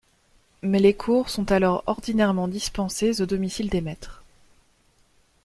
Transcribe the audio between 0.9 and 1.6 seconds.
cours sont